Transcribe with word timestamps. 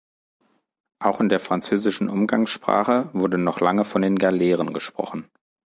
Auch 0.97 1.19
in 1.19 1.29
der 1.29 1.39
französischen 1.39 2.09
Umgangssprache 2.09 3.11
wurde 3.13 3.37
noch 3.37 3.59
lange 3.59 3.85
von 3.85 4.01
den 4.01 4.15
Galeeren 4.15 4.73
gesprochen. 4.73 5.27